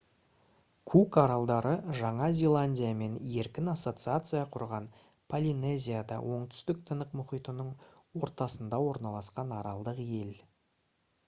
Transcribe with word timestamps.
кук 0.91 1.17
аралдары 1.23 1.73
жаңа 1.99 2.29
зеландиямен 2.39 3.17
еркін 3.41 3.69
ассоциация 3.73 4.41
құрған 4.57 4.89
полинезияда 5.35 6.19
оңтүстік 6.39 6.81
тынық 6.93 7.15
мұхитының 7.21 7.71
ортасында 8.25 8.83
орналасқан 8.91 9.57
аралдық 9.63 10.05
ел 10.09 10.37